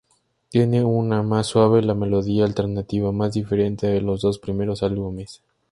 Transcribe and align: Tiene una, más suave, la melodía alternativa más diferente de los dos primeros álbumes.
Tiene 0.49 0.83
una, 0.83 1.21
más 1.21 1.45
suave, 1.45 1.83
la 1.83 1.93
melodía 1.93 2.45
alternativa 2.45 3.11
más 3.11 3.33
diferente 3.35 3.85
de 3.85 4.01
los 4.01 4.21
dos 4.21 4.39
primeros 4.39 4.81
álbumes. 4.81 5.43